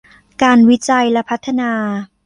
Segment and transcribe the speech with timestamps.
[0.43, 1.71] การวิจัยและพัฒนา